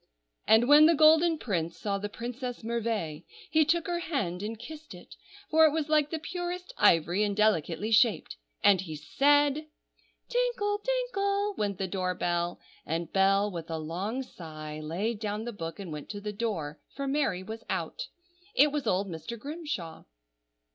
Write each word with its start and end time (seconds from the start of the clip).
"And 0.47 0.67
when 0.67 0.87
the 0.87 0.95
golden 0.95 1.37
prince 1.37 1.77
saw 1.77 1.99
the 1.99 2.09
Princess 2.09 2.63
Merveille, 2.63 3.21
he 3.51 3.63
took 3.63 3.85
her 3.85 3.99
hand 3.99 4.41
and 4.41 4.57
kissed 4.57 4.95
it, 4.95 5.15
for 5.51 5.63
it 5.65 5.71
was 5.71 5.89
like 5.89 6.09
the 6.09 6.17
purest 6.17 6.73
ivory 6.79 7.23
and 7.23 7.37
delicately 7.37 7.91
shaped. 7.91 8.35
And 8.63 8.81
he 8.81 8.95
said—" 8.95 9.67
Tinkle! 10.27 10.79
tinkle! 10.83 11.53
went 11.55 11.77
the 11.77 11.87
door 11.87 12.15
bell, 12.15 12.59
and 12.83 13.13
Bell, 13.13 13.51
with 13.51 13.69
a 13.69 13.77
long 13.77 14.23
sigh, 14.23 14.79
laid 14.79 15.19
down 15.19 15.43
the 15.45 15.53
book 15.53 15.79
and 15.79 15.91
went 15.91 16.09
to 16.09 16.19
the 16.19 16.33
door, 16.33 16.79
for 16.95 17.07
Mary 17.07 17.43
was 17.43 17.63
out. 17.69 18.07
It 18.55 18.71
was 18.71 18.87
old 18.87 19.07
Mr. 19.07 19.37
Grimshaw. 19.37 20.05